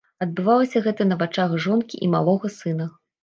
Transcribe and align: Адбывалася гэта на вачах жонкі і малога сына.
Адбывалася 0.25 0.81
гэта 0.85 1.07
на 1.09 1.17
вачах 1.19 1.53
жонкі 1.67 2.01
і 2.07 2.09
малога 2.15 2.53
сына. 2.57 2.91